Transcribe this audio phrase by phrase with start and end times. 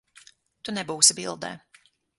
[0.63, 1.55] Tu nebūsi bildē.